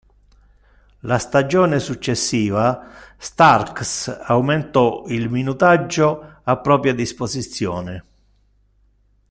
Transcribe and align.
La 1.01 1.19
stagione 1.19 1.77
successiva, 1.77 2.87
Starks 3.19 4.07
aumentò 4.23 5.05
il 5.09 5.29
minutaggio 5.29 6.37
a 6.41 6.57
propria 6.57 6.95
disposizione. 6.95 8.03